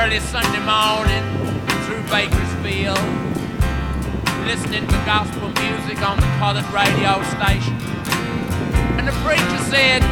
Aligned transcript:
early 0.00 0.20
Sunday 0.20 0.60
morning 0.60 1.24
through 1.84 2.02
Bakersfield, 2.04 2.98
listening 4.46 4.86
to 4.86 4.96
gospel 5.04 5.48
music 5.48 6.00
on 6.02 6.16
the 6.20 6.30
colored 6.38 6.68
radio 6.70 7.20
station. 7.34 7.74
And 8.96 9.08
the 9.08 9.16
preacher 9.26 9.58
said, 9.66 10.02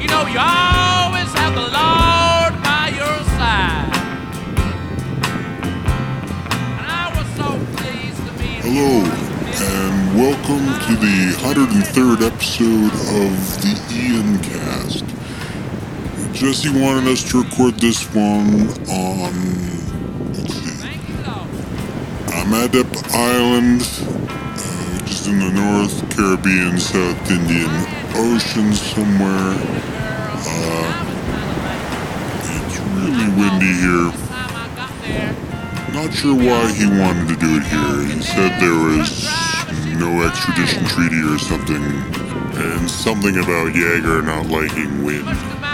You 0.00 0.06
know, 0.06 0.26
you 0.26 0.38
always 0.38 1.30
have 1.34 1.54
the 1.54 1.68
Lord 1.74 2.52
by 2.62 2.92
your 2.94 3.18
side. 3.34 3.90
And 6.78 6.86
I 6.86 7.10
was 7.16 7.26
so 7.34 7.48
pleased 7.76 8.24
to 8.24 8.32
be 8.38 8.60
Hello, 8.62 9.02
and 9.58 10.18
welcome 10.18 10.66
to 10.86 10.92
the 11.04 11.34
103rd 11.42 12.26
episode 12.26 12.92
of 13.18 13.32
the 13.62 13.74
Ian 13.90 14.38
Cast. 14.38 15.11
Jesse 16.42 16.70
wanted 16.70 17.06
us 17.06 17.22
to 17.30 17.44
record 17.44 17.74
this 17.74 18.02
one 18.12 18.66
on. 18.90 19.32
Amadeup 22.34 22.90
Island, 23.14 23.82
uh, 23.86 24.98
which 24.98 25.12
is 25.12 25.28
in 25.28 25.38
the 25.38 25.52
North 25.52 26.02
Caribbean, 26.10 26.80
South 26.80 27.30
Indian 27.30 27.70
Ocean 28.16 28.72
somewhere. 28.74 29.54
Uh, 30.42 30.90
it's 32.58 32.78
really 32.98 33.30
windy 33.38 33.74
here. 33.78 34.10
Not 35.94 36.12
sure 36.12 36.34
why 36.34 36.72
he 36.72 36.86
wanted 36.86 37.28
to 37.28 37.36
do 37.36 37.58
it 37.58 37.62
here. 37.62 38.16
He 38.16 38.20
said 38.20 38.58
there 38.58 38.74
was 38.74 39.30
no 39.96 40.26
extradition 40.26 40.84
treaty 40.86 41.22
or 41.22 41.38
something, 41.38 41.84
and 42.58 42.90
something 42.90 43.36
about 43.36 43.72
Jagger 43.74 44.22
not 44.22 44.46
liking 44.48 45.04
wind. 45.04 45.71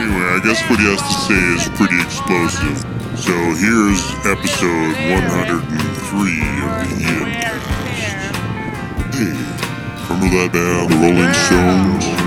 Anyway, 0.00 0.16
I 0.16 0.40
guess 0.42 0.62
what 0.70 0.80
he 0.80 0.86
has 0.88 0.96
to 0.96 1.12
say 1.28 1.36
is 1.60 1.68
pretty 1.76 2.00
explosive. 2.00 2.78
So 3.20 3.36
here's 3.60 4.00
episode 4.24 4.96
103 5.12 6.40
of 6.64 6.72
the 6.88 7.04
Ian 7.04 7.28
Cast. 7.36 7.68
Hey, 9.12 9.36
remember 10.08 10.40
that 10.40 10.52
band, 10.54 10.88
the 10.88 10.96
Rolling 10.96 11.34
Stones? 11.34 12.19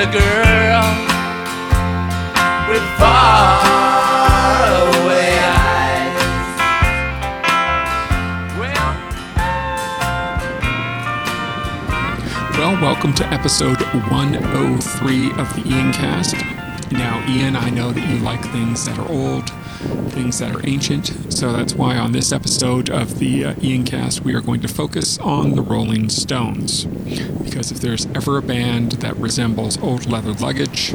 A 0.00 0.06
girl 0.06 0.82
with 2.70 2.82
far 2.96 3.60
away 5.02 5.36
eyes. 5.44 6.16
Well, 8.58 8.92
Well, 12.58 12.80
welcome 12.80 13.12
to 13.12 13.26
episode 13.26 13.82
103 13.82 15.32
of 15.32 15.54
the 15.54 15.62
Ian 15.68 15.92
Cast. 15.92 16.59
Now, 16.90 17.24
Ian, 17.28 17.54
I 17.54 17.70
know 17.70 17.92
that 17.92 18.08
you 18.08 18.18
like 18.18 18.42
things 18.50 18.84
that 18.86 18.98
are 18.98 19.08
old, 19.08 19.48
things 20.10 20.40
that 20.40 20.54
are 20.54 20.60
ancient, 20.66 21.32
so 21.32 21.52
that's 21.52 21.74
why 21.74 21.96
on 21.96 22.12
this 22.12 22.32
episode 22.32 22.90
of 22.90 23.18
the 23.18 23.44
uh, 23.44 23.54
Ian 23.62 23.84
Cast, 23.84 24.22
we 24.22 24.34
are 24.34 24.40
going 24.40 24.60
to 24.62 24.68
focus 24.68 25.18
on 25.18 25.54
the 25.54 25.62
Rolling 25.62 26.08
Stones. 26.08 26.84
Because 26.84 27.70
if 27.70 27.80
there's 27.80 28.06
ever 28.06 28.38
a 28.38 28.42
band 28.42 28.92
that 28.92 29.16
resembles 29.16 29.78
old 29.78 30.06
leather 30.06 30.32
luggage, 30.32 30.94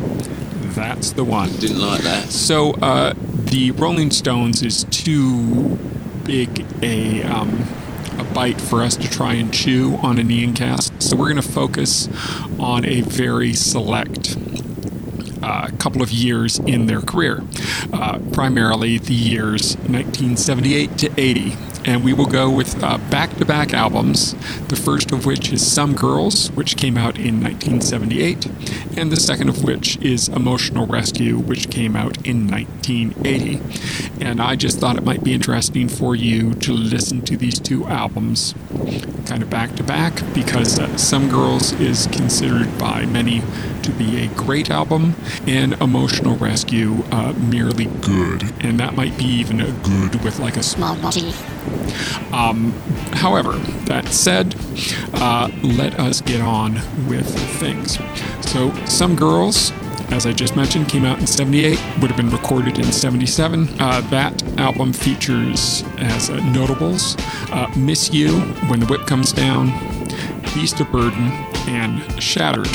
that's 0.75 1.11
the 1.11 1.23
one. 1.23 1.49
Didn't 1.57 1.79
like 1.79 2.01
that. 2.01 2.29
So, 2.29 2.73
uh, 2.75 3.13
the 3.17 3.71
Rolling 3.71 4.11
Stones 4.11 4.61
is 4.63 4.83
too 4.85 5.79
big 6.25 6.65
a 6.81 7.23
um, 7.23 7.65
a 8.19 8.23
bite 8.33 8.59
for 8.59 8.81
us 8.81 8.95
to 8.97 9.09
try 9.09 9.33
and 9.33 9.53
chew 9.53 9.95
on 10.01 10.17
an 10.17 10.31
Ian 10.31 10.53
cast. 10.53 11.01
So 11.01 11.15
we're 11.15 11.31
going 11.31 11.41
to 11.41 11.41
focus 11.41 12.07
on 12.59 12.85
a 12.85 13.01
very 13.01 13.53
select 13.53 14.37
uh, 15.45 15.69
couple 15.77 16.01
of 16.01 16.11
years 16.11 16.57
in 16.59 16.87
their 16.87 17.01
career, 17.01 17.43
uh, 17.93 18.17
primarily 18.33 18.97
the 18.97 19.13
years 19.13 19.75
1978 19.77 20.97
to 20.97 21.11
80. 21.17 21.53
And 21.85 22.03
we 22.03 22.13
will 22.13 22.25
go 22.25 22.49
with 22.49 22.79
back 22.81 23.35
to 23.37 23.45
back 23.45 23.73
albums, 23.73 24.33
the 24.67 24.75
first 24.75 25.11
of 25.11 25.25
which 25.25 25.53
is 25.53 25.65
Some 25.65 25.95
Girls, 25.95 26.49
which 26.51 26.77
came 26.77 26.97
out 26.97 27.17
in 27.17 27.41
1978, 27.41 28.45
and 28.97 29.11
the 29.11 29.19
second 29.19 29.49
of 29.49 29.63
which 29.63 29.97
is 29.97 30.27
Emotional 30.27 30.87
Rescue, 30.87 31.37
which 31.37 31.69
came 31.69 31.95
out 31.95 32.25
in 32.25 32.47
1980. 32.47 33.61
And 34.19 34.41
I 34.41 34.55
just 34.55 34.79
thought 34.79 34.97
it 34.97 35.03
might 35.03 35.23
be 35.23 35.33
interesting 35.33 35.87
for 35.87 36.15
you 36.15 36.53
to 36.55 36.73
listen 36.73 37.21
to 37.23 37.37
these 37.37 37.59
two 37.59 37.85
albums 37.85 38.55
kind 39.25 39.41
of 39.41 39.49
back 39.49 39.75
to 39.75 39.83
back 39.83 40.21
because 40.33 40.79
uh, 40.79 40.95
Some 40.97 41.29
Girls 41.29 41.73
is 41.73 42.07
considered 42.07 42.77
by 42.77 43.05
many 43.05 43.41
to 43.83 43.91
be 43.91 44.23
a 44.23 44.27
great 44.27 44.69
album 44.69 45.15
and 45.47 45.73
Emotional 45.73 46.35
Rescue 46.35 47.03
uh, 47.11 47.33
merely 47.33 47.85
good. 47.85 48.43
And 48.63 48.79
that 48.79 48.95
might 48.95 49.17
be 49.17 49.25
even 49.25 49.61
a 49.61 49.71
good 49.71 50.23
with 50.23 50.39
like 50.39 50.57
a 50.57 50.63
small 50.63 50.95
body. 50.95 51.33
Um, 52.31 52.71
however, 53.13 53.53
that 53.85 54.07
said, 54.09 54.55
uh, 55.13 55.49
let 55.63 55.99
us 55.99 56.21
get 56.21 56.41
on 56.41 56.75
with 57.07 57.27
things. 57.59 57.97
So, 58.49 58.73
Some 58.85 59.15
Girls, 59.15 59.71
as 60.09 60.25
I 60.25 60.33
just 60.33 60.55
mentioned, 60.55 60.89
came 60.89 61.05
out 61.05 61.19
in 61.19 61.27
78, 61.27 61.79
would 62.01 62.11
have 62.11 62.17
been 62.17 62.29
recorded 62.29 62.77
in 62.77 62.91
77. 62.91 63.69
Uh, 63.79 64.01
that 64.09 64.43
album 64.59 64.93
features 64.93 65.83
as 65.97 66.29
uh, 66.29 66.37
notables 66.51 67.15
Miss 67.75 68.13
You, 68.13 68.39
When 68.67 68.79
the 68.79 68.85
Whip 68.85 69.05
Comes 69.07 69.31
Down, 69.31 69.67
Beast 70.53 70.79
of 70.79 70.91
Burden, 70.91 71.31
and 71.67 72.21
Shattered. 72.21 72.69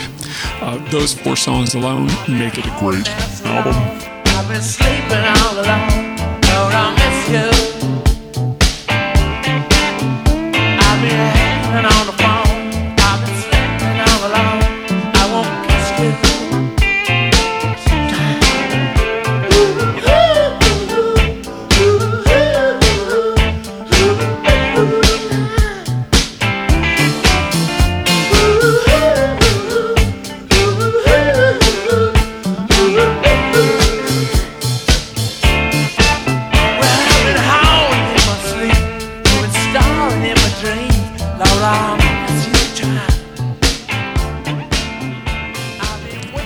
Uh, 0.61 0.79
those 0.91 1.15
four 1.15 1.37
songs 1.37 1.75
alone 1.75 2.07
make 2.29 2.59
it 2.59 2.67
a 2.67 2.77
great 2.79 3.09
album. 3.47 3.75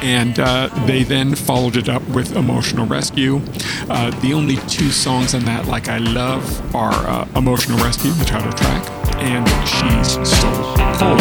And 0.05 0.39
uh, 0.39 0.69
they 0.87 1.03
then 1.03 1.35
followed 1.35 1.77
it 1.79 1.89
up 1.89 2.07
with 2.11 2.37
Emotional 2.37 2.85
Rescue. 2.87 3.41
Uh, 3.89 4.11
the 4.21 4.35
only 4.35 4.57
two 4.69 4.91
songs 4.91 5.35
on 5.35 5.47
that, 5.47 5.67
like 5.67 5.89
I 5.89 5.97
love, 5.97 6.75
are 6.75 6.93
uh, 6.93 7.27
Emotional 7.35 7.79
Rescue, 7.79 8.13
the 8.13 8.25
title 8.27 8.53
track, 8.53 8.87
and 9.17 9.49
She's 9.67 10.29
So 10.29 10.51
Cold. 10.99 11.21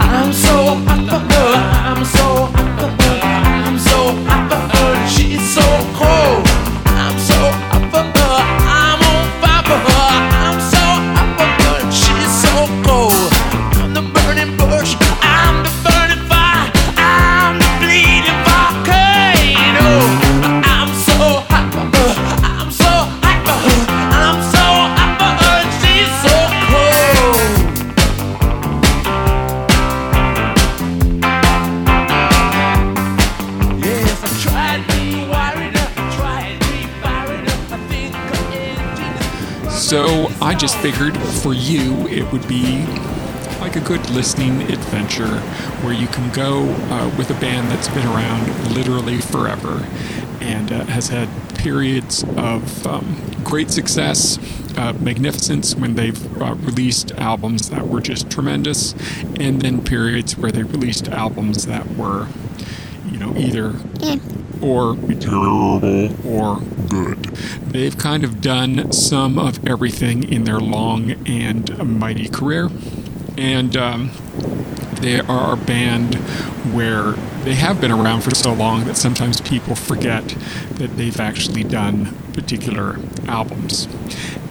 I'm 0.00 0.32
so 0.32 0.74
her. 0.74 1.54
I'm 1.84 2.04
so 2.06 2.73
So 39.94 40.28
I 40.42 40.56
just 40.56 40.76
figured 40.78 41.16
for 41.16 41.54
you 41.54 42.08
it 42.08 42.32
would 42.32 42.48
be 42.48 42.84
like 43.60 43.76
a 43.76 43.80
good 43.80 44.10
listening 44.10 44.62
adventure 44.62 45.38
where 45.84 45.92
you 45.92 46.08
can 46.08 46.34
go 46.34 46.64
uh, 46.64 47.14
with 47.16 47.30
a 47.30 47.40
band 47.40 47.70
that's 47.70 47.86
been 47.86 48.04
around 48.08 48.74
literally 48.74 49.18
forever 49.18 49.86
and 50.40 50.72
uh, 50.72 50.84
has 50.86 51.10
had 51.10 51.28
periods 51.54 52.24
of 52.36 52.84
um, 52.88 53.16
great 53.44 53.70
success, 53.70 54.36
uh, 54.76 54.92
magnificence 54.94 55.76
when 55.76 55.94
they've 55.94 56.42
uh, 56.42 56.54
released 56.56 57.12
albums 57.12 57.70
that 57.70 57.86
were 57.86 58.00
just 58.00 58.28
tremendous, 58.28 58.94
and 59.38 59.62
then 59.62 59.80
periods 59.80 60.36
where 60.36 60.50
they 60.50 60.64
released 60.64 61.06
albums 61.08 61.66
that 61.66 61.88
were, 61.94 62.26
you 63.10 63.18
know, 63.18 63.34
either 63.36 63.74
or 64.62 64.96
terrible 65.20 65.80
or 66.26 66.60
good. 66.88 67.18
They've 67.66 67.96
kind 67.96 68.24
of 68.24 68.40
done 68.40 68.92
some 68.92 69.38
of 69.38 69.66
everything 69.66 70.30
in 70.30 70.44
their 70.44 70.60
long 70.60 71.12
and 71.26 71.98
mighty 71.98 72.28
career 72.28 72.70
and 73.36 73.76
um, 73.76 74.10
they 75.00 75.20
are 75.20 75.54
a 75.54 75.56
band 75.56 76.14
where 76.72 77.12
they 77.44 77.54
have 77.54 77.80
been 77.80 77.90
around 77.90 78.22
for 78.22 78.34
so 78.34 78.52
long 78.52 78.84
that 78.84 78.96
sometimes 78.96 79.40
people 79.40 79.74
forget 79.74 80.26
that 80.74 80.96
they've 80.96 81.18
actually 81.20 81.64
done 81.64 82.14
particular 82.32 82.98
albums. 83.26 83.88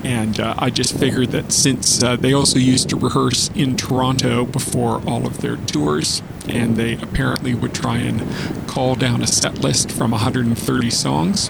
And 0.03 0.39
uh, 0.39 0.55
I 0.57 0.69
just 0.69 0.97
figured 0.97 1.29
that 1.29 1.51
since 1.51 2.03
uh, 2.03 2.17
they 2.17 2.33
also 2.33 2.59
used 2.59 2.89
to 2.89 2.97
rehearse 2.97 3.49
in 3.55 3.77
Toronto 3.77 4.45
before 4.45 5.01
all 5.07 5.25
of 5.25 5.41
their 5.41 5.55
tours, 5.55 6.21
and 6.47 6.75
they 6.75 6.93
apparently 6.93 7.53
would 7.53 7.73
try 7.73 7.97
and 7.97 8.67
call 8.67 8.95
down 8.95 9.21
a 9.21 9.27
set 9.27 9.59
list 9.59 9.91
from 9.91 10.11
130 10.11 10.89
songs. 10.89 11.49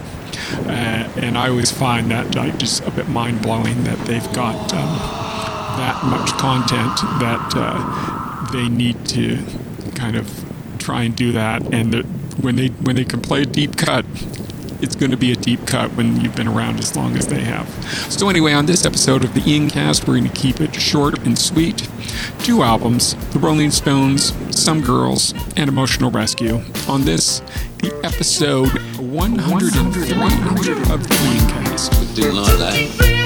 Uh, 0.52 1.12
and 1.18 1.38
I 1.38 1.50
always 1.50 1.72
find 1.72 2.12
that 2.12 2.36
uh, 2.36 2.56
just 2.58 2.84
a 2.86 2.92
bit 2.92 3.08
mind 3.08 3.42
blowing 3.42 3.84
that 3.84 4.00
they've 4.06 4.34
got. 4.34 4.74
Um, 4.74 5.24
that 5.78 6.04
much 6.06 6.32
content 6.34 6.96
that 7.20 7.54
uh, 7.56 8.52
they 8.52 8.70
need 8.70 9.06
to 9.08 9.38
kind 9.96 10.16
of 10.16 10.46
try 10.78 11.04
and 11.04 11.16
do 11.16 11.32
that. 11.32 11.74
And 11.74 11.94
when 12.44 12.56
they 12.56 12.68
when 12.68 12.96
they 12.96 13.06
can 13.06 13.22
play 13.22 13.42
a 13.42 13.46
deep 13.46 13.76
cut, 13.76 14.06
it's 14.84 14.96
going 14.96 15.12
to 15.12 15.18
be 15.18 15.32
a 15.32 15.36
deep 15.36 15.66
cut 15.66 15.90
when 15.92 16.20
you've 16.20 16.36
been 16.36 16.48
around 16.48 16.78
as 16.80 16.96
long 16.96 17.16
as 17.18 17.26
they 17.28 17.40
have. 17.40 17.68
So 18.12 18.30
anyway, 18.30 18.52
on 18.54 18.66
this 18.66 18.86
episode 18.86 19.24
of 19.24 19.34
the 19.34 19.42
Ian 19.50 19.70
Cast, 19.70 20.06
we're 20.08 20.20
going 20.20 20.30
to 20.30 20.36
keep 20.40 20.60
it 20.60 20.76
short 20.76 21.18
and 21.26 21.40
sweet. 21.40 21.88
Two 22.40 22.62
albums: 22.64 23.16
The 23.32 23.40
Rolling 23.40 23.72
Stones, 23.72 24.34
Some 24.52 24.82
Girls, 24.82 25.34
and 25.56 25.70
Emotional 25.70 26.12
Rescue. 26.12 26.62
On 26.88 27.04
this, 27.04 27.40
the 27.78 27.98
episode 28.04 28.70
103 29.00 30.94
of 30.94 31.08
the 31.08 31.16
Ian 31.24 31.50
Cast. 31.50 33.23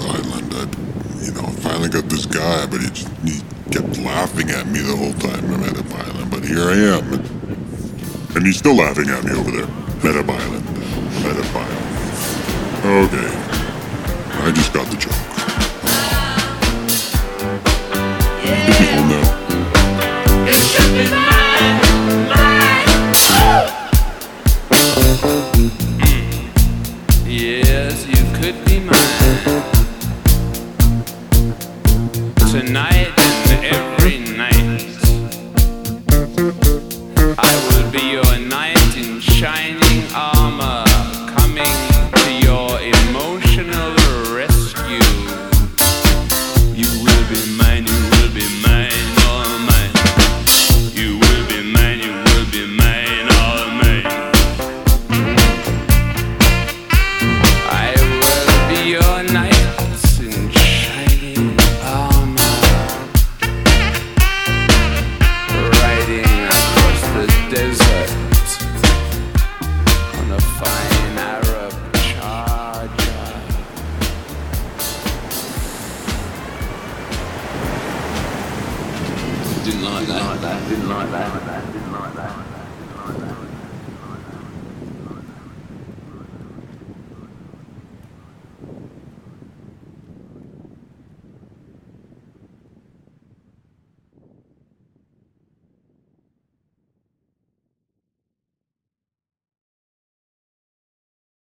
Island. 0.00 0.54
I, 0.54 1.24
you 1.24 1.32
know, 1.32 1.48
finally 1.60 1.88
got 1.88 2.08
this 2.08 2.26
guy, 2.26 2.66
but 2.66 2.80
he, 2.80 2.88
just, 2.88 3.08
he 3.22 3.40
kept 3.70 3.98
laughing 3.98 4.50
at 4.50 4.66
me 4.66 4.80
the 4.80 4.96
whole 4.96 5.12
time 5.14 5.44
I'm 5.52 5.62
at 5.62 5.74
the 5.74 5.94
island. 5.94 6.30
But 6.30 6.44
here 6.44 6.62
I 6.62 6.76
am, 6.96 7.12
and 8.34 8.46
he's 8.46 8.58
still 8.58 8.76
laughing 8.76 9.08
at 9.10 9.24
me 9.24 9.32
over 9.32 9.50
there. 9.50 9.66
Meta 10.02 10.20
Island. 10.30 10.64
Meta 11.22 11.44
Okay. 12.86 13.30
I 14.40 14.52
just 14.54 14.72
got 14.72 14.86
the 14.86 14.96
joke. 14.96 15.12
People 18.78 19.27
Tonight 32.50 33.27